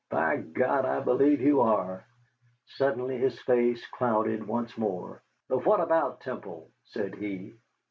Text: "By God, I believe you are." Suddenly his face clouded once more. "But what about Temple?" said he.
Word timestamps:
"By 0.09 0.37
God, 0.37 0.83
I 0.85 0.99
believe 1.01 1.41
you 1.41 1.61
are." 1.61 2.03
Suddenly 2.65 3.19
his 3.19 3.39
face 3.41 3.85
clouded 3.85 4.47
once 4.47 4.75
more. 4.75 5.21
"But 5.47 5.63
what 5.63 5.79
about 5.79 6.21
Temple?" 6.21 6.71
said 6.85 7.13
he. 7.13 7.53